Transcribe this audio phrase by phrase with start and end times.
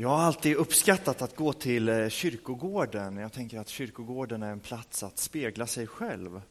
[0.00, 3.16] Jag har alltid uppskattat att gå till eh, kyrkogården.
[3.16, 6.42] Jag tänker att kyrkogården är en plats att spegla sig själv.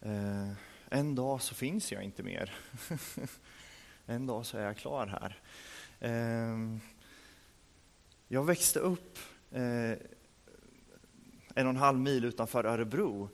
[0.00, 0.50] Eh,
[0.88, 2.54] en dag så finns jag inte mer.
[4.06, 5.38] en dag så är jag klar här.
[6.00, 6.78] Eh,
[8.28, 9.18] jag växte upp
[9.50, 9.98] en
[11.66, 13.28] och en halv mil utanför Örebro.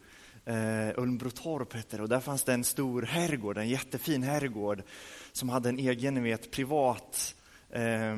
[0.96, 4.82] Ulmbrotorp hette det och där fanns det en stor herrgård, en jättefin herrgård
[5.32, 7.34] som hade en egen, ni vet, privat
[7.70, 8.16] Eh,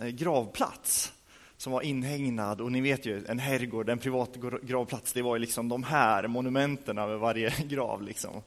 [0.00, 1.12] Eh, gravplats
[1.56, 5.40] som var inhägnad och ni vet ju en herrgård, en privat gravplats, det var ju
[5.40, 8.02] liksom de här monumenten över varje grav.
[8.02, 8.42] Liksom.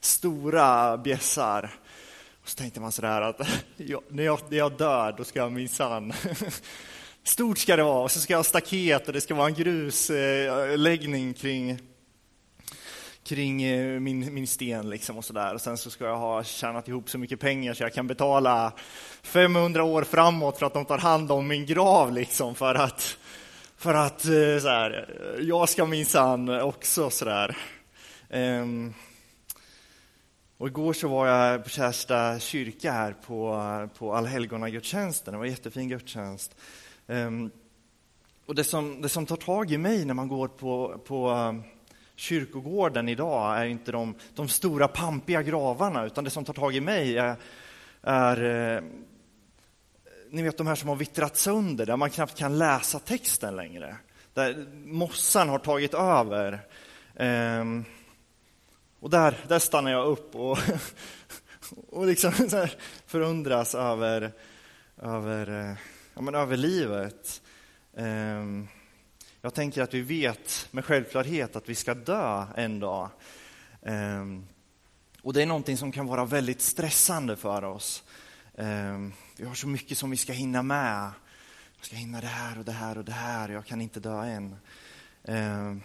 [0.00, 1.74] Stora bjässar.
[2.42, 3.40] Och så tänkte man sådär att
[3.76, 6.12] ja, när, jag, när jag dör, då ska jag minsann
[7.22, 9.54] Stort ska det vara, och så ska jag ha staket och det ska vara en
[9.54, 11.78] grusläggning kring
[13.26, 15.54] kring eh, min, min sten liksom och sådär.
[15.54, 18.72] Och sen så ska jag ha tjänat ihop så mycket pengar så jag kan betala
[19.22, 23.18] 500 år framåt för att de tar hand om min grav liksom för att,
[23.76, 27.56] för att eh, så här, jag ska minsann också sådär.
[28.30, 28.94] Um,
[30.58, 35.32] och igår så var jag på Kärsta kyrka här på, på allhelgonagudstjänsten.
[35.32, 36.56] Det var en jättefin gudstjänst.
[37.06, 37.50] Um,
[38.46, 41.54] och det som, det som tar tag i mig när man går på, på
[42.16, 46.80] kyrkogården idag är inte de, de stora pampiga gravarna, utan det som tar tag i
[46.80, 47.36] mig är,
[48.02, 48.44] är
[48.76, 48.82] eh,
[50.30, 53.96] ni vet de här som har vittrat sönder, där man knappt kan läsa texten längre.
[54.34, 56.60] Där mossan har tagit över.
[57.16, 57.84] Ehm,
[59.00, 60.58] och där, där stannar jag upp och,
[61.90, 62.32] och liksom
[63.06, 64.32] förundras över,
[65.02, 65.76] över, eh,
[66.14, 67.42] ja, men över livet.
[67.96, 68.68] Ehm,
[69.46, 73.10] jag tänker att vi vet med självklarhet att vi ska dö en dag.
[73.82, 74.46] Ehm,
[75.22, 78.04] och det är någonting som kan vara väldigt stressande för oss.
[78.54, 81.10] Ehm, vi har så mycket som vi ska hinna med.
[81.76, 84.22] Jag ska hinna det här och det här och det här, jag kan inte dö
[84.24, 84.56] än.
[85.24, 85.82] Ehm,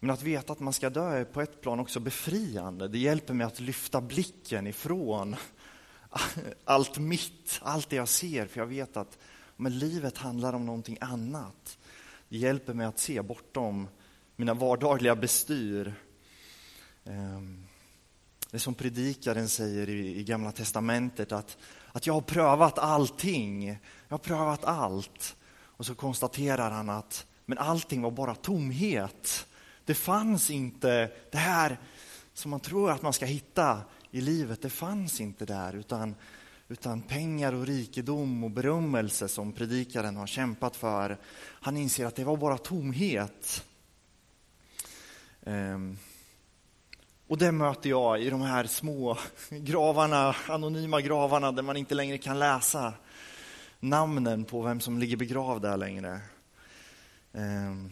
[0.00, 2.88] men att veta att man ska dö är på ett plan också befriande.
[2.88, 5.36] Det hjälper mig att lyfta blicken ifrån
[6.64, 9.18] allt mitt, allt det jag ser, för jag vet att
[9.56, 11.78] men livet handlar om någonting annat.
[12.34, 13.88] Det hjälper mig att se bortom
[14.36, 15.94] mina vardagliga bestyr.
[17.04, 17.66] Ehm,
[18.50, 21.58] det som predikaren säger i, i Gamla Testamentet, att,
[21.92, 23.68] att jag har prövat allting.
[23.68, 23.78] Jag
[24.08, 25.36] har prövat allt.
[25.52, 29.46] Och så konstaterar han att men allting var bara tomhet.
[29.84, 31.80] Det fanns inte det här
[32.32, 33.80] som man tror att man ska hitta
[34.10, 36.14] i livet, det fanns inte där, utan
[36.68, 41.18] utan pengar och rikedom och berömmelse som predikaren har kämpat för.
[41.36, 43.64] Han inser att det var bara tomhet.
[45.42, 45.98] Ehm.
[47.26, 49.18] Och det möter jag i de här små
[49.50, 52.92] gravarna, anonyma gravarna där man inte längre kan läsa
[53.80, 56.20] namnen på vem som ligger begravd där längre.
[57.32, 57.90] Ehm.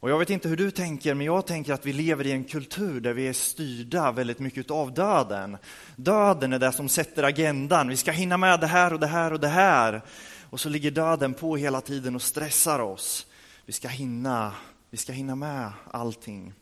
[0.00, 2.44] Och jag vet inte hur du tänker, men jag tänker att vi lever i en
[2.44, 5.56] kultur där vi är styrda väldigt mycket av döden.
[5.96, 7.88] Döden är det som sätter agendan.
[7.88, 10.02] Vi ska hinna med det här och det här och det här.
[10.50, 13.26] Och så ligger döden på hela tiden och stressar oss.
[13.66, 14.52] Vi ska hinna,
[14.90, 16.52] vi ska hinna med allting.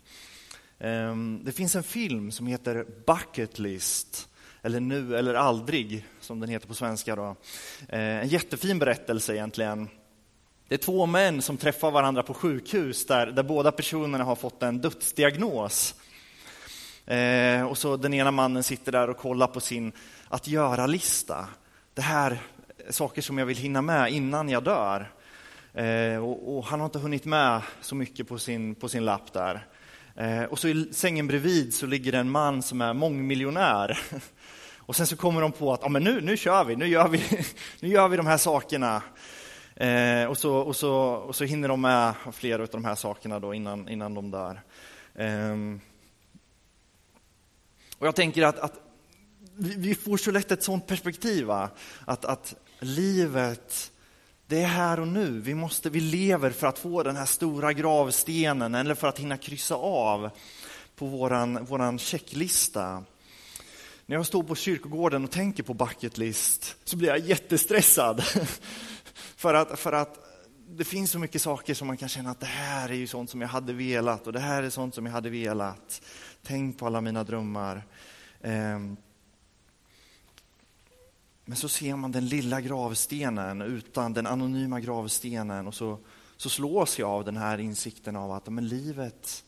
[0.78, 4.28] Ehm, det finns en film som heter Bucket List,
[4.62, 7.16] eller Nu eller aldrig, som den heter på svenska.
[7.16, 7.37] Då.
[7.89, 9.89] Ehm, en jättefin berättelse egentligen
[10.69, 14.63] det är två män som träffar varandra på sjukhus där, där båda personerna har fått
[14.63, 15.95] en dödsdiagnos.
[17.07, 19.93] Eh, och så den ena mannen sitter där och kollar på sin
[20.29, 21.49] att göra-lista.
[21.95, 22.39] Det här
[22.89, 25.13] är saker som jag vill hinna med innan jag dör.
[25.75, 29.33] Eh, och, och, han har inte hunnit med så mycket på sin, på sin lapp
[29.33, 29.67] där.
[30.17, 33.99] Eh, och så i sängen bredvid så ligger det en man som är mångmiljonär.
[34.87, 37.09] Och sen så kommer de på att ah, men nu, nu kör vi, nu gör
[37.09, 37.45] vi,
[37.81, 39.03] nu gör vi de här sakerna.
[39.77, 43.41] Eh, och, så, och, så, och så hinner de med flera av de här sakerna
[43.41, 44.61] då innan, innan de dör.
[45.15, 45.57] Eh,
[47.99, 48.81] och jag tänker att, att
[49.57, 51.71] vi, vi, får så lätt ett sånt perspektiv, va?
[52.05, 53.93] Att, att livet,
[54.47, 55.41] det är här och nu.
[55.41, 59.37] Vi, måste, vi lever för att få den här stora gravstenen eller för att hinna
[59.37, 60.31] kryssa av
[60.97, 63.04] på våran, våran checklista.
[64.07, 68.22] När jag står på kyrkogården och tänker på bucket list så blir jag jättestressad.
[69.15, 70.19] För att, för att
[70.69, 73.31] det finns så mycket saker som man kan känna att det här är ju sånt
[73.31, 76.03] som jag hade velat och det här är sånt som jag hade velat.
[76.43, 77.87] Tänk på alla mina drömmar.
[78.43, 78.97] Ehm.
[81.45, 85.99] Men så ser man den lilla gravstenen utan den anonyma gravstenen och så,
[86.37, 89.45] så slås jag av den här insikten av att men livet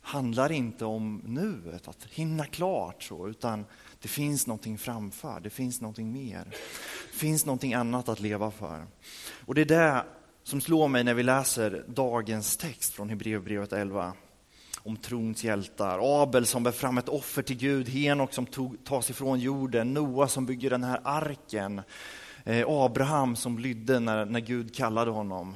[0.00, 3.64] handlar inte om nuet, att hinna klart så, utan
[4.02, 6.44] det finns någonting framför, det finns någonting mer.
[7.12, 8.86] Det finns någonting annat att leva för.
[9.46, 10.04] Och det är det
[10.42, 14.12] som slår mig när vi läser dagens text från Hebreerbrevet 11
[14.86, 16.22] om trons hjältar.
[16.22, 20.28] Abel som bär fram ett offer till Gud, Henok som tog, tas ifrån jorden, Noa
[20.28, 21.82] som bygger den här arken,
[22.44, 25.54] eh, Abraham som lydde när, när Gud kallade honom.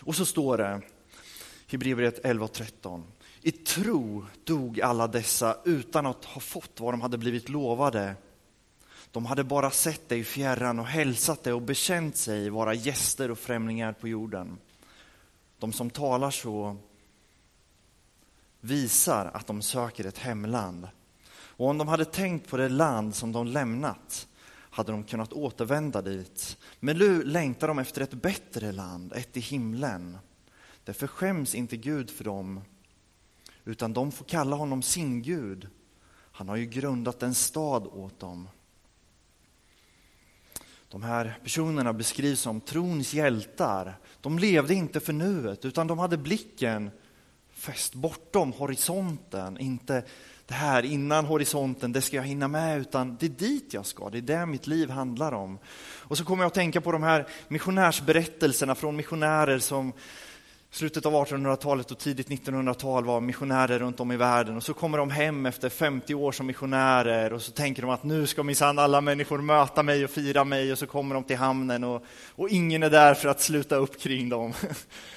[0.00, 0.80] Och så står det,
[1.66, 3.04] Hebreerbrevet 11 och 13.
[3.46, 8.14] I tro dog alla dessa utan att ha fått vad de hade blivit lovade.
[9.10, 13.30] De hade bara sett dig i fjärran och hälsat dig och bekänt sig vara gäster
[13.30, 14.58] och främlingar på jorden.
[15.58, 16.76] De som talar så
[18.60, 20.88] visar att de söker ett hemland.
[21.32, 26.02] Och om de hade tänkt på det land som de lämnat hade de kunnat återvända
[26.02, 26.56] dit.
[26.80, 30.18] Men nu längtar de efter ett bättre land, ett i himlen.
[30.84, 32.60] Därför skäms inte Gud för dem,
[33.66, 35.68] utan de får kalla honom sin Gud.
[36.32, 38.48] Han har ju grundat en stad åt dem.
[40.88, 43.98] De här personerna beskrivs som trons hjältar.
[44.20, 46.90] De levde inte för nuet, utan de hade blicken
[47.50, 49.58] fäst bortom horisonten.
[49.58, 50.04] Inte
[50.46, 54.10] det här innan horisonten, det ska jag hinna med, utan det är dit jag ska.
[54.10, 55.58] Det är det mitt liv handlar om.
[55.78, 59.92] Och så kommer jag att tänka på de här missionärsberättelserna från missionärer som
[60.76, 64.98] slutet av 1800-talet och tidigt 1900-tal var missionärer runt om i världen och så kommer
[64.98, 68.78] de hem efter 50 år som missionärer och så tänker de att nu ska minsann
[68.78, 72.48] alla människor möta mig och fira mig och så kommer de till hamnen och, och
[72.48, 74.52] ingen är där för att sluta upp kring dem.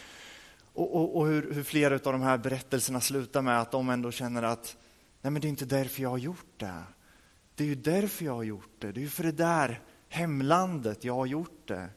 [0.73, 4.11] och, och, och hur, hur, flera av de här berättelserna slutar med att de ändå
[4.11, 4.75] känner att
[5.21, 6.83] nej men det är inte därför jag har gjort det.
[7.55, 8.91] Det är ju därför jag har gjort det.
[8.91, 9.79] Det är ju för det där
[10.09, 11.89] hemlandet jag har gjort det.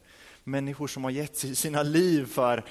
[0.43, 2.63] Människor som har gett sina liv för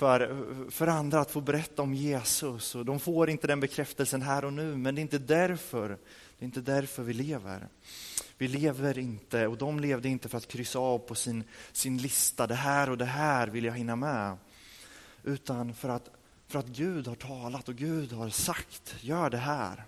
[0.00, 2.74] för, för andra att få berätta om Jesus.
[2.74, 6.44] Och de får inte den bekräftelsen här och nu, men det är inte därför, det
[6.44, 7.68] är inte därför vi lever.
[8.38, 12.46] Vi lever inte, och de levde inte för att kryssa av på sin, sin lista,
[12.46, 14.36] det här och det här vill jag hinna med.
[15.22, 16.10] Utan för att,
[16.48, 19.84] för att Gud har talat och Gud har sagt, gör det här.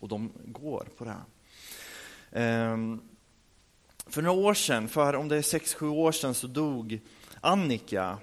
[0.00, 1.16] Och de går på det.
[2.32, 3.00] Ehm,
[4.06, 7.00] för några år sedan, för om det är sex, sju år sedan, så dog
[7.40, 8.18] Annika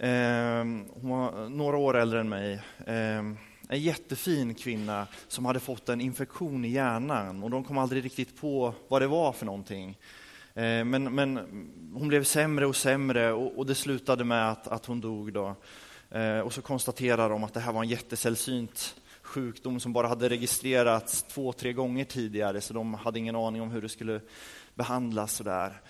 [0.00, 2.60] Ehm, hon var några år äldre än mig.
[2.86, 3.36] Ehm,
[3.68, 8.40] en jättefin kvinna som hade fått en infektion i hjärnan och de kom aldrig riktigt
[8.40, 9.98] på vad det var för någonting.
[10.54, 11.36] Ehm, men, men
[11.94, 15.32] hon blev sämre och sämre och, och det slutade med att, att hon dog.
[15.32, 15.54] Då.
[16.44, 21.22] Och så konstaterade de att det här var en jättesällsynt sjukdom som bara hade registrerats
[21.22, 24.20] två, tre gånger tidigare, så de hade ingen aning om hur det skulle
[24.74, 25.32] behandlas.
[25.32, 25.80] Sådär.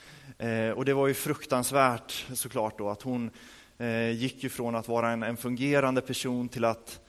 [0.75, 3.31] Och det var ju fruktansvärt såklart då att hon
[3.78, 7.00] eh, gick ju från att vara en, en, fungerande person till att,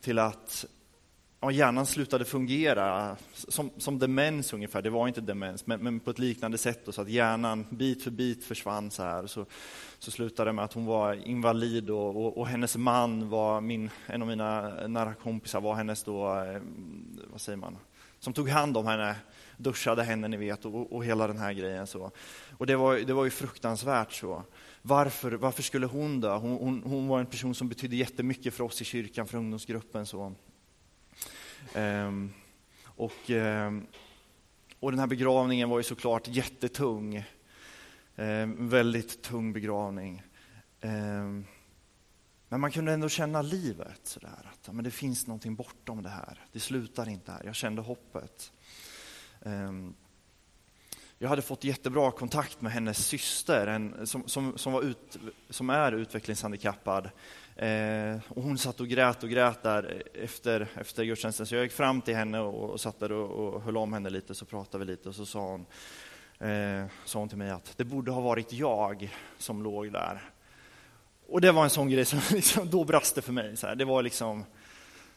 [0.00, 0.66] till att
[1.40, 4.82] ja, hjärnan slutade fungera, som, som demens ungefär.
[4.82, 8.04] Det var inte demens, men, men på ett liknande sätt, då, så att hjärnan bit
[8.04, 8.90] för bit försvann.
[8.90, 9.26] Så här.
[9.26, 9.46] Så,
[9.98, 13.90] så slutade det med att hon var invalid och, och, och, hennes man var min,
[14.06, 16.60] en av mina nära kompisar, var hennes då, eh,
[17.32, 17.76] vad säger man,
[18.18, 19.16] som tog hand om henne,
[19.56, 21.86] duschade henne, ni vet, och, och hela den här grejen.
[21.86, 22.10] Så.
[22.58, 24.42] Och det var, det var ju fruktansvärt så
[24.86, 26.36] varför, varför skulle hon dö?
[26.36, 30.06] Hon, hon, hon, var en person som betydde jättemycket för oss i kyrkan, för ungdomsgruppen.
[30.06, 30.34] Så.
[31.74, 32.32] Ehm,
[32.84, 33.86] och, ehm,
[34.80, 37.24] och den här begravningen var ju såklart jättetung.
[38.16, 40.22] Ehm, väldigt tung begravning.
[40.80, 41.44] Ehm,
[42.48, 46.44] men man kunde ändå känna livet, sådär, att men det finns någonting bortom det här.
[46.52, 47.42] Det slutar inte här.
[47.44, 48.52] Jag kände hoppet.
[49.42, 49.94] Ehm,
[51.24, 55.18] jag hade fått jättebra kontakt med hennes syster, en, som, som, som, var ut,
[55.50, 57.10] som är utvecklingshandikappad.
[57.56, 61.72] Eh, och hon satt och grät och grät där efter, efter gudstjänsten, så jag gick
[61.72, 64.84] fram till henne och, och satt där och, och höll om henne lite, så pratade
[64.84, 65.66] vi lite och så sa hon,
[66.50, 70.30] eh, sa hon till mig att det borde ha varit jag som låg där.
[71.28, 73.56] Och det var en sån grej som liksom, då brast det för mig.
[73.56, 73.74] Så här.
[73.74, 74.44] Det var liksom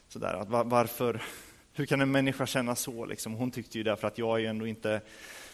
[0.07, 1.21] sådär att var, varför,
[1.73, 3.05] hur kan en människa känna så?
[3.05, 3.33] Liksom?
[3.33, 5.01] Hon tyckte ju därför att jag är ju ändå inte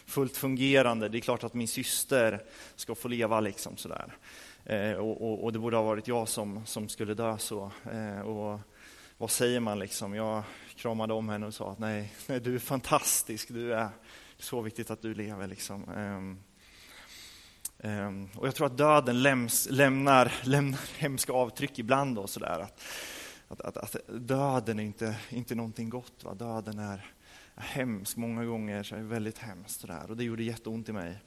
[0.06, 1.08] fullt fungerande.
[1.08, 2.42] Det är klart att min syster
[2.76, 4.16] ska få leva liksom sådär.
[4.64, 7.70] Eh, och, och, och, det borde ha varit jag som, som skulle dö så.
[7.92, 8.60] Eh, och
[9.18, 10.14] vad säger man liksom?
[10.14, 10.42] Jag
[10.76, 13.88] kramade om henne och sa att nej, nej du är fantastisk, du är
[14.38, 15.84] så viktigt att du lever liksom.
[17.78, 22.18] Eh, och jag tror att döden läms, lämnar, lämnar hemska avtryck ibland.
[22.18, 22.60] Och sådär.
[22.60, 22.80] Att,
[23.48, 26.24] att, att, att, döden är inte, inte någonting gott.
[26.24, 26.34] Va?
[26.34, 27.13] Döden är,
[27.56, 29.80] hemsk många gånger, så väldigt hemskt.
[29.80, 30.10] Det där.
[30.10, 31.18] Och det gjorde jätteont i mig.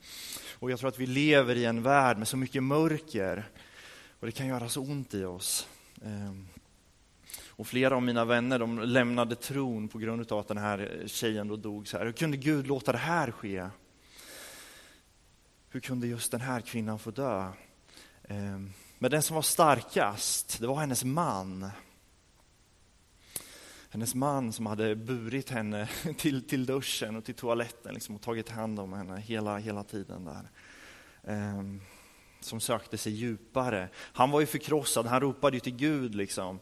[0.59, 3.49] Och jag tror att vi lever i en värld med så mycket mörker
[4.19, 5.67] och det kan göra så ont i oss.
[6.05, 6.47] Ehm.
[7.47, 11.47] Och flera av mina vänner de lämnade tron på grund av att den här tjejen
[11.47, 11.87] då dog.
[11.87, 12.05] Så här.
[12.05, 13.69] Hur kunde Gud låta det här ske?
[15.69, 17.51] Hur kunde just den här kvinnan få dö?
[18.23, 18.73] Ehm.
[18.99, 21.69] Men den som var starkast, det var hennes man.
[23.97, 28.49] Hennes man som hade burit henne till, till duschen och till toaletten liksom, och tagit
[28.49, 30.49] hand om henne hela, hela tiden där.
[31.57, 31.81] Um,
[32.39, 33.89] som sökte sig djupare.
[33.95, 36.15] Han var ju förkrossad, han ropade ju till Gud.
[36.15, 36.59] liksom.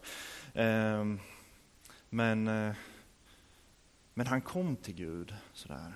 [0.53, 1.19] Um,
[2.09, 2.73] men, uh,
[4.13, 5.35] men han kom till Gud.
[5.53, 5.93] sådär.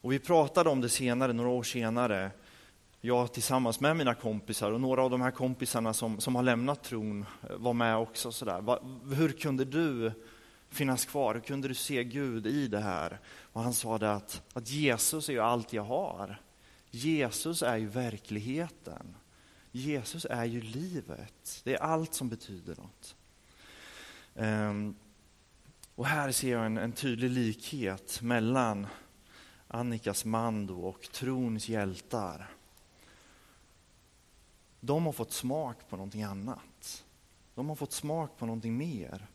[0.00, 2.30] Och vi pratade om det senare, några år senare,
[3.06, 6.84] jag tillsammans med mina kompisar och några av de här kompisarna som, som har lämnat
[6.84, 8.32] tron eh, var med också.
[8.32, 8.78] Sådär.
[9.14, 10.12] Hur kunde du
[10.70, 11.34] finnas kvar?
[11.34, 13.20] Hur kunde du se Gud i det här?
[13.52, 16.40] Och han sa det att, att Jesus är ju allt jag har.
[16.90, 19.16] Jesus är ju verkligheten.
[19.72, 21.60] Jesus är ju livet.
[21.64, 23.16] Det är allt som betyder något.
[24.34, 24.96] Um,
[25.94, 28.86] och här ser jag en, en, tydlig likhet mellan
[29.68, 32.50] Annikas man och trons hjältar.
[34.86, 37.04] De har fått smak på någonting annat.
[37.54, 39.26] De har fått smak på någonting mer.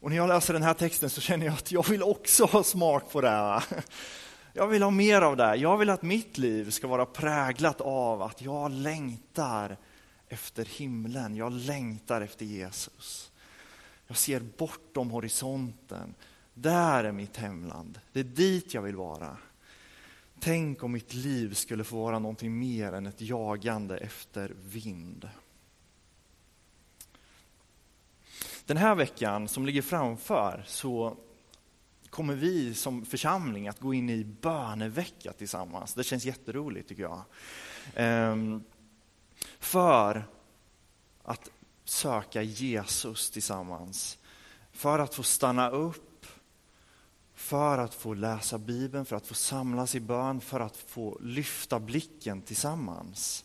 [0.00, 2.62] Och när jag läser den här texten så känner jag att jag vill också ha
[2.62, 3.64] smak på det här.
[4.52, 5.56] Jag vill ha mer av det.
[5.56, 9.76] Jag vill att mitt liv ska vara präglat av att jag längtar
[10.28, 11.36] efter himlen.
[11.36, 13.30] Jag längtar efter Jesus.
[14.06, 16.14] Jag ser bortom horisonten.
[16.54, 18.00] Där är mitt hemland.
[18.12, 19.36] Det är dit jag vill vara.
[20.46, 25.28] Tänk om mitt liv skulle få vara någonting mer än ett jagande efter vind.
[28.64, 31.16] Den här veckan som ligger framför så
[32.10, 35.94] kommer vi som församling att gå in i bönevecka tillsammans.
[35.94, 37.22] Det känns jätteroligt tycker jag.
[37.94, 38.64] Ehm,
[39.58, 40.24] för
[41.22, 41.50] att
[41.84, 44.18] söka Jesus tillsammans.
[44.72, 46.15] För att få stanna upp,
[47.36, 51.80] för att få läsa Bibeln, för att få samlas i bön, för att få lyfta
[51.80, 53.44] blicken tillsammans.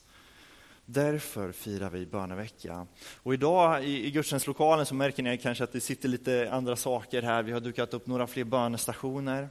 [0.86, 2.88] Därför firar vi bönevecka.
[3.16, 7.22] Och idag i, i gudstjänstlokalen så märker ni kanske att det sitter lite andra saker
[7.22, 7.44] här.
[7.44, 9.50] Vi har dukat upp några fler bönestationer.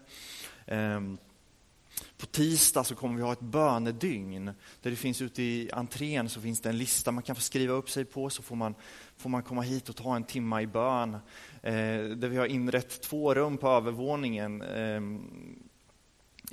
[0.66, 1.18] Ehm,
[2.20, 4.44] på tisdag så kommer vi ha ett bönedygn.
[4.82, 7.74] Där det finns ute i entrén så finns det en lista man kan få skriva
[7.74, 8.74] upp sig på så får man,
[9.16, 11.14] får man komma hit och ta en timma i bön.
[11.62, 14.62] Eh, där vi har inrett två rum på övervåningen.
[14.62, 15.00] Eh,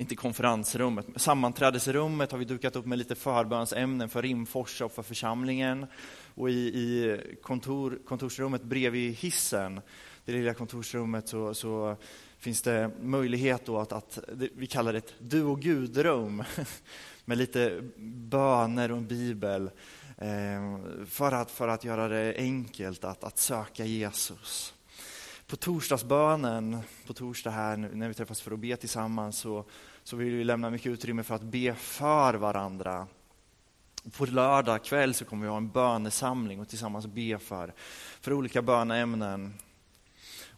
[0.00, 5.86] inte konferensrummet, sammanträdesrummet har vi dukat upp med lite förbönsämnen för Rimforsa och för församlingen.
[6.34, 9.80] Och i, i kontor, kontorsrummet bredvid hissen,
[10.24, 11.96] det lilla kontorsrummet, så, så
[12.38, 14.18] finns det möjlighet då att, att,
[14.54, 16.44] vi kallar det ett du och Gud-rum
[17.24, 17.82] med lite
[18.28, 19.70] böner och en bibel
[20.18, 24.74] eh, för, att, för att göra det enkelt att, att söka Jesus.
[25.46, 29.64] På torsdagsbönen, på torsdag här när vi träffas för att be tillsammans, så,
[30.04, 33.06] så vill vi lämna mycket utrymme för att be för varandra.
[34.16, 37.74] På lördag kväll så kommer vi ha en bönesamling och tillsammans be för,
[38.20, 39.54] för olika böneämnen.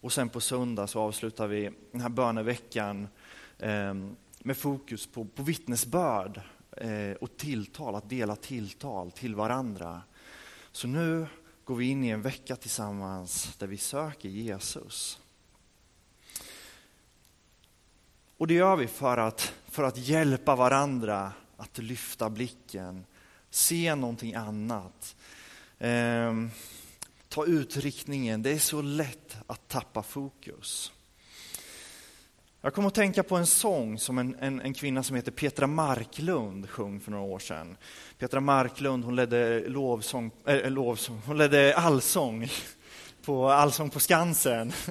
[0.01, 3.07] Och sen på söndag så avslutar vi den här böneveckan
[3.59, 3.93] eh,
[4.39, 6.41] med fokus på, på vittnesbörd
[6.77, 10.01] eh, och tilltal, att dela tilltal till varandra.
[10.71, 11.27] Så nu
[11.63, 15.19] går vi in i en vecka tillsammans där vi söker Jesus.
[18.37, 23.05] Och det gör vi för att, för att hjälpa varandra att lyfta blicken,
[23.49, 25.15] se någonting annat.
[25.79, 26.33] Eh,
[27.31, 28.43] ta ut riktningen.
[28.43, 30.91] Det är så lätt att tappa fokus.
[32.61, 35.67] Jag kommer att tänka på en sång som en, en, en, kvinna som heter Petra
[35.67, 37.77] Marklund sjöng för några år sedan.
[38.19, 42.47] Petra Marklund hon ledde, lovsång, äh, lovsång, hon ledde allsång
[43.25, 44.73] på Allsång på Skansen.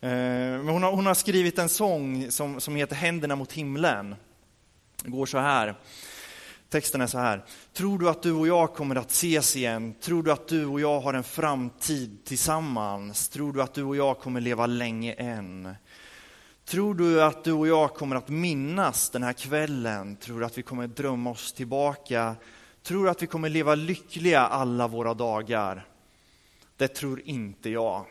[0.00, 4.14] Eh, men hon har, hon har skrivit en sång som, som heter Händerna mot himlen.
[5.02, 5.74] Det går så här.
[6.70, 7.44] Texten är så här.
[7.72, 9.94] Tror du att du och jag kommer att ses igen?
[10.00, 13.28] Tror du att du och jag har en framtid tillsammans?
[13.28, 15.74] Tror du att du och jag kommer leva länge än?
[16.64, 20.16] Tror du att du och jag kommer att minnas den här kvällen?
[20.16, 22.36] Tror du att vi kommer att drömma oss tillbaka?
[22.82, 25.86] Tror du att vi kommer leva lyckliga alla våra dagar?
[26.76, 28.04] Det tror inte jag.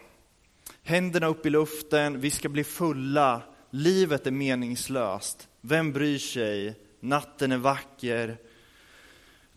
[0.84, 3.42] Händerna upp i luften, vi ska bli fulla.
[3.70, 5.48] Livet är meningslöst.
[5.62, 6.76] Vem bryr sig?
[7.00, 8.38] Natten är vacker.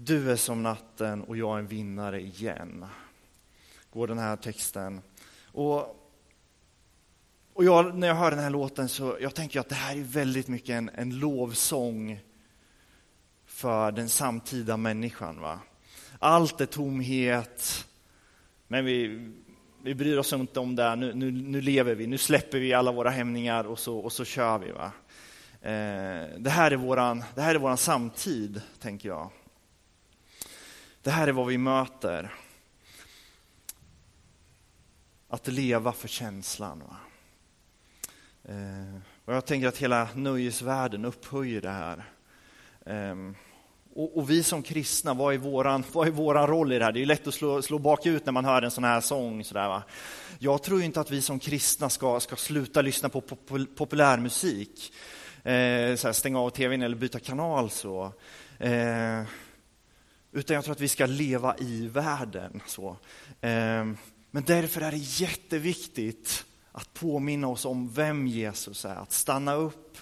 [0.02, 2.87] Du är som natten och jag är en vinnare igen.
[3.90, 5.00] Går den här texten.
[5.45, 5.78] Och,
[7.54, 10.02] och jag, när jag hör den här låten så jag tänker att det här är
[10.02, 12.21] väldigt mycket en, en lovsång
[13.47, 15.40] för den samtida människan.
[15.40, 15.61] Va?
[16.19, 17.87] Allt är tomhet,
[18.69, 19.30] Men vi,
[19.83, 22.92] vi bryr oss inte om det, nu, nu, nu lever vi, nu släpper vi alla
[22.92, 24.71] våra hämningar och så, och så kör vi.
[24.71, 24.92] Va?
[25.62, 29.30] Eh, det, här är våran, det här är våran samtid, tänker jag.
[31.02, 32.35] Det här är vad vi möter.
[35.28, 36.83] Att leva för känslan.
[36.88, 36.97] Va?
[38.45, 42.04] Eh, och jag tänker att hela nöjesvärlden upphöjer det här.
[42.87, 43.14] Eh,
[43.95, 46.92] och, och, vi som kristna, vad är, våran, vad är våran roll i det här?
[46.92, 49.45] Det är lätt att slå, slå bakut när man hör en sån här sång.
[49.45, 49.83] Så där, va?
[50.38, 53.21] Jag tror inte att vi som kristna ska, ska sluta lyssna på
[53.76, 54.92] populärmusik.
[55.37, 57.71] Eh, så här, stänga av tvn eller byta kanal.
[57.71, 58.12] så.
[58.59, 59.23] Eh,
[60.33, 62.61] utan jag tror att vi ska leva i världen.
[62.67, 62.97] Så.
[63.41, 63.97] Ehm,
[64.31, 69.99] men därför är det jätteviktigt att påminna oss om vem Jesus är, att stanna upp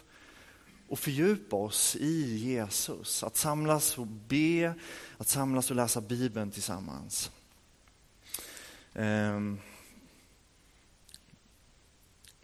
[0.88, 3.22] och fördjupa oss i Jesus.
[3.22, 4.74] Att samlas och be,
[5.18, 7.30] att samlas och läsa Bibeln tillsammans.
[8.94, 9.60] Ehm,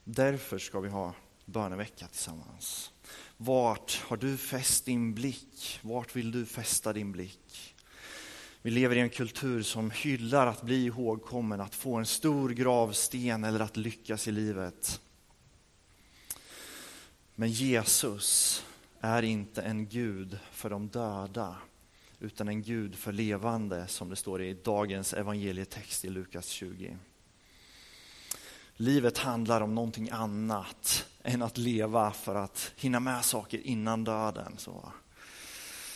[0.04, 1.14] därför ska vi ha
[1.44, 2.90] bönevecka tillsammans.
[3.36, 5.80] Vart har du fäst din blick?
[5.82, 7.73] Vart vill du fästa din blick?
[8.66, 13.44] Vi lever i en kultur som hyllar att bli ihågkommen, att få en stor gravsten
[13.44, 15.00] eller att lyckas i livet.
[17.34, 18.64] Men Jesus
[19.00, 21.56] är inte en Gud för de döda,
[22.20, 26.98] utan en Gud för levande, som det står i dagens evangelietext i Lukas 20.
[28.76, 34.54] Livet handlar om någonting annat än att leva för att hinna med saker innan döden.
[34.58, 34.92] Så.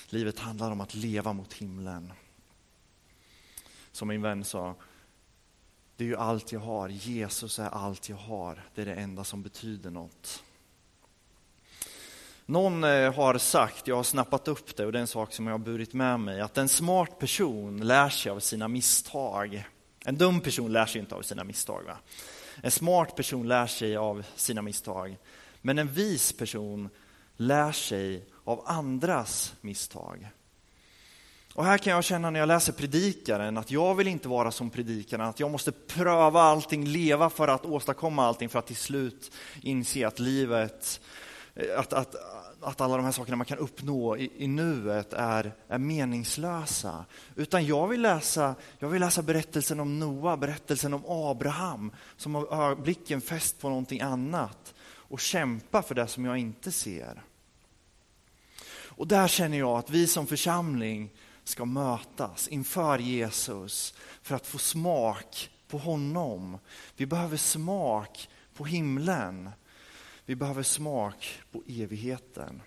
[0.08, 2.12] Livet handlar om att leva mot himlen.
[3.98, 4.74] Som min vän sa,
[5.96, 6.88] det är ju allt jag har.
[6.88, 8.62] Jesus är allt jag har.
[8.74, 10.42] Det är det enda som betyder något.
[12.46, 15.46] Någon eh, har sagt, jag har snappat upp det och det är en sak som
[15.46, 19.64] jag har burit med mig, att en smart person lär sig av sina misstag.
[20.04, 21.82] En dum person lär sig inte av sina misstag.
[21.84, 21.96] Va?
[22.62, 25.16] En smart person lär sig av sina misstag.
[25.60, 26.88] Men en vis person
[27.36, 30.28] lär sig av andras misstag.
[31.54, 34.70] Och här kan jag känna när jag läser predikaren att jag vill inte vara som
[34.70, 39.32] predikaren, att jag måste pröva allting, leva för att åstadkomma allting för att till slut
[39.62, 41.00] inse att livet,
[41.76, 42.14] att, att,
[42.61, 47.04] att alla de här sakerna man kan uppnå i, i nuet är, är meningslösa.
[47.37, 52.74] Utan jag vill, läsa, jag vill läsa berättelsen om Noa, berättelsen om Abraham som har
[52.76, 57.22] blicken fäst på någonting annat och kämpa för det som jag inte ser.
[58.98, 61.11] Och där känner jag att vi som församling
[61.48, 66.58] ska mötas inför Jesus för att få smak på honom.
[66.96, 69.50] Vi behöver smak på himlen.
[70.24, 72.62] Vi behöver smak på evigheten.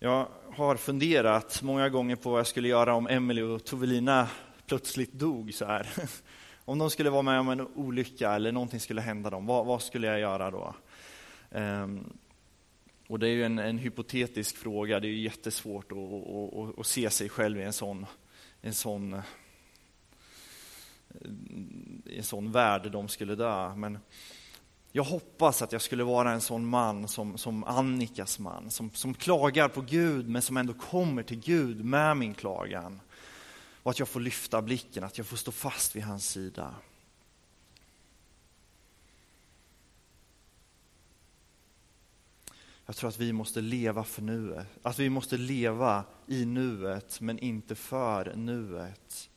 [0.00, 4.28] Jag har funderat många gånger på vad jag skulle göra om Emelie och Tovelina
[4.66, 5.88] plötsligt dog så här.
[6.64, 9.82] Om de skulle vara med om en olycka eller någonting skulle hända dem, vad, vad
[9.82, 10.74] skulle jag göra då?
[11.50, 12.18] Um,
[13.08, 16.78] och det är ju en, en, hypotetisk fråga, det är ju jättesvårt att, att, att,
[16.78, 18.06] att se sig själv i en sån,
[18.60, 19.22] en sån
[22.06, 23.74] i en sån värld de skulle dö.
[23.74, 23.98] Men
[24.92, 29.14] jag hoppas att jag skulle vara en sån man som, som Annikas man, som, som
[29.14, 33.00] klagar på Gud men som ändå kommer till Gud med min klagan.
[33.82, 36.74] Och att jag får lyfta blicken, att jag får stå fast vid hans sida.
[42.86, 44.66] Jag tror att vi måste leva för nuet.
[44.82, 49.30] Att vi måste leva i nuet, men inte för nuet.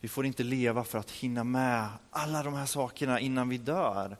[0.00, 4.16] Vi får inte leva för att hinna med alla de här sakerna innan vi dör,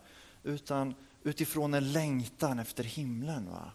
[0.47, 3.51] utan utifrån en längtan efter himlen.
[3.51, 3.73] Va?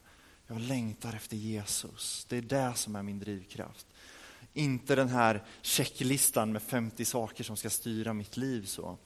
[0.47, 2.25] Jag längtar efter Jesus.
[2.29, 3.87] Det är det som är min drivkraft.
[4.53, 8.65] Inte den här checklistan med 50 saker som ska styra mitt liv.
[8.65, 8.97] så.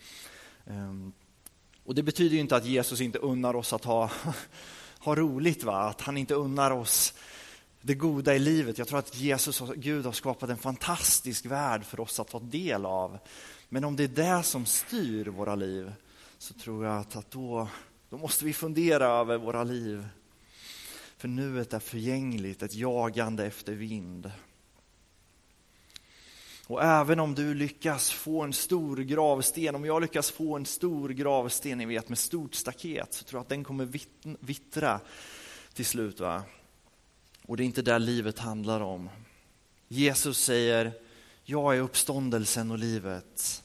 [0.66, 1.14] Ehm,
[1.84, 4.12] och Det betyder inte att Jesus inte unnar oss att ha
[5.00, 5.90] ha roligt, va?
[5.90, 7.14] att han inte unnar oss
[7.82, 8.78] det goda i livet.
[8.78, 12.40] Jag tror att Jesus och Gud har skapat en fantastisk värld för oss att ta
[12.40, 13.18] del av.
[13.70, 15.92] Men om det är det som styr våra liv
[16.38, 17.68] så tror jag att, att då,
[18.10, 20.08] då måste vi fundera över våra liv.
[21.18, 24.32] För nuet är förgängligt, ett jagande efter vind.
[26.68, 31.10] Och även om du lyckas få en stor gravsten, om jag lyckas få en stor
[31.10, 33.90] gravsten, ni vet med stort staket, så tror jag att den kommer
[34.40, 35.00] vittra
[35.74, 36.20] till slut.
[36.20, 36.44] Va?
[37.42, 39.10] Och det är inte det livet handlar om.
[39.88, 40.94] Jesus säger,
[41.44, 43.64] jag är uppståndelsen och livet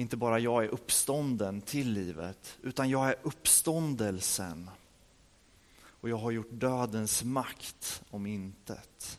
[0.00, 4.70] inte bara jag är uppstånden till livet, utan jag är uppståndelsen.
[5.82, 9.18] Och jag har gjort dödens makt om intet.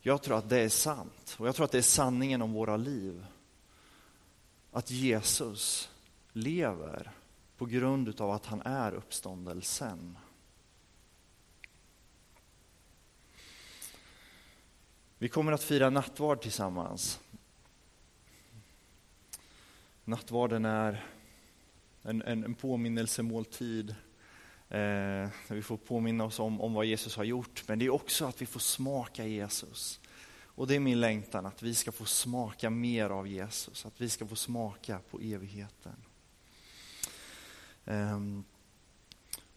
[0.00, 2.76] Jag tror att det är sant, och jag tror att det är sanningen om våra
[2.76, 3.26] liv.
[4.72, 5.90] Att Jesus
[6.32, 7.10] lever
[7.56, 10.18] på grund av att han är uppståndelsen.
[15.18, 17.20] Vi kommer att fira nattvard tillsammans.
[20.04, 21.04] Nattvarden är
[22.02, 23.90] en, en, en påminnelsemåltid
[24.68, 24.76] eh,
[25.48, 27.62] där vi får påminna oss om, om vad Jesus har gjort.
[27.66, 30.00] Men det är också att vi får smaka Jesus.
[30.60, 34.08] Och det är min längtan att vi ska få smaka mer av Jesus, att vi
[34.08, 35.96] ska få smaka på evigheten.
[37.84, 38.44] Um,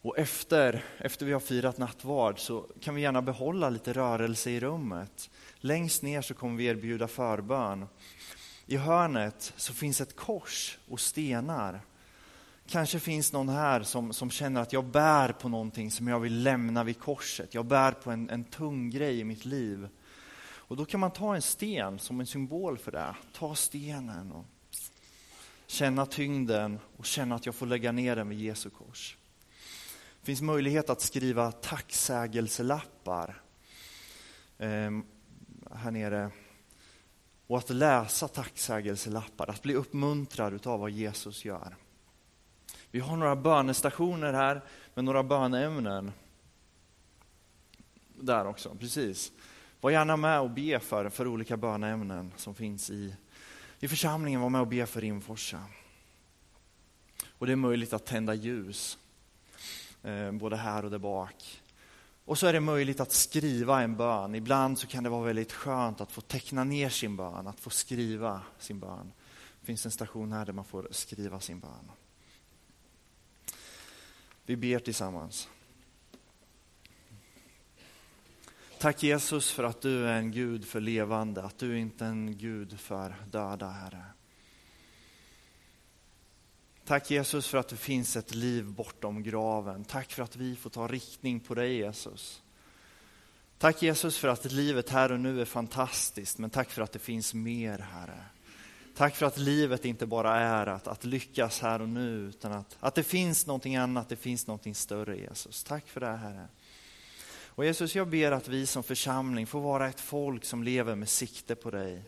[0.02, 4.60] och efter, efter vi har firat nattvard så kan vi gärna behålla lite rörelse i
[4.60, 5.30] rummet.
[5.56, 7.86] Längst ner så kommer vi erbjuda förbön.
[8.66, 11.80] I hörnet så finns ett kors och stenar.
[12.66, 16.42] Kanske finns någon här som, som känner att jag bär på någonting som jag vill
[16.42, 17.54] lämna vid korset.
[17.54, 19.88] Jag bär på en, en tung grej i mitt liv.
[20.66, 23.14] Och då kan man ta en sten som en symbol för det.
[23.32, 24.46] Ta stenen och
[25.66, 29.16] känna tyngden och känna att jag får lägga ner den vid Jesu kors.
[30.20, 33.42] Det finns möjlighet att skriva tacksägelselappar
[34.58, 34.90] eh,
[35.74, 36.30] här nere
[37.46, 41.76] och att läsa tacksägelselappar, att bli uppmuntrad av vad Jesus gör.
[42.90, 44.62] Vi har några bönestationer här
[44.94, 46.12] med några böneämnen.
[48.20, 49.32] Där också, precis.
[49.80, 53.14] Var gärna med och be för, för olika böneämnen som finns i,
[53.80, 54.40] i församlingen.
[54.40, 55.64] Var med och be för Rimforsa.
[57.38, 58.98] Och det är möjligt att tända ljus,
[60.02, 61.62] eh, både här och där bak.
[62.24, 64.34] Och så är det möjligt att skriva en bön.
[64.34, 67.70] Ibland så kan det vara väldigt skönt att få teckna ner sin bön, att få
[67.70, 69.12] skriva sin bön.
[69.60, 71.90] Det finns en station här där man får skriva sin bön.
[74.46, 75.48] Vi ber tillsammans.
[78.78, 82.38] Tack Jesus för att du är en Gud för levande, att du inte är en
[82.38, 84.04] Gud för döda, Herre.
[86.86, 89.84] Tack Jesus för att det finns ett liv bortom graven.
[89.84, 92.42] Tack för att vi får ta riktning på dig Jesus.
[93.58, 96.98] Tack Jesus för att livet här och nu är fantastiskt, men tack för att det
[96.98, 98.24] finns mer Herre.
[98.96, 102.76] Tack för att livet inte bara är att, att lyckas här och nu, utan att,
[102.80, 105.64] att det finns någonting annat, det finns någonting större Jesus.
[105.64, 106.48] Tack för det Herre.
[107.46, 111.08] Och Jesus, jag ber att vi som församling får vara ett folk som lever med
[111.08, 112.02] sikte på dig.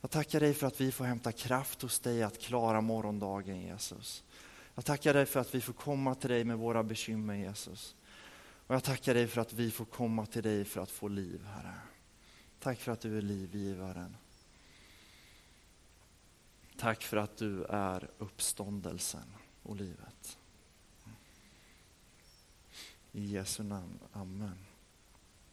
[0.00, 4.24] Jag tackar dig för att vi får hämta kraft hos dig att klara morgondagen Jesus.
[4.74, 7.96] Jag tackar dig för att vi får komma till dig med våra bekymmer Jesus.
[8.66, 11.44] Och jag tackar dig för att vi får komma till dig för att få liv
[11.44, 11.74] Herre.
[12.58, 14.16] Tack för att du är livgivaren.
[16.76, 20.38] Tack för att du är uppståndelsen och livet.
[23.12, 23.98] I Jesu namn.
[24.12, 24.69] Amen.